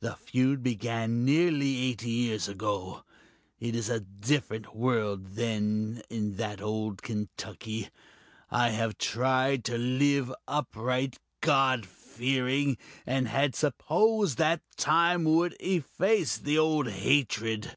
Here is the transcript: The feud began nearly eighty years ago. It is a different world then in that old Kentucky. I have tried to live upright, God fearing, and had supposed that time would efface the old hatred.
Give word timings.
The 0.00 0.16
feud 0.16 0.62
began 0.62 1.24
nearly 1.24 1.78
eighty 1.86 2.10
years 2.10 2.46
ago. 2.46 3.04
It 3.58 3.74
is 3.74 3.88
a 3.88 4.00
different 4.00 4.76
world 4.76 5.28
then 5.28 6.02
in 6.10 6.36
that 6.36 6.60
old 6.60 7.00
Kentucky. 7.00 7.88
I 8.50 8.68
have 8.68 8.98
tried 8.98 9.64
to 9.64 9.78
live 9.78 10.30
upright, 10.46 11.16
God 11.40 11.86
fearing, 11.86 12.76
and 13.06 13.28
had 13.28 13.54
supposed 13.54 14.36
that 14.36 14.60
time 14.76 15.24
would 15.24 15.56
efface 15.58 16.36
the 16.36 16.58
old 16.58 16.88
hatred. 16.90 17.74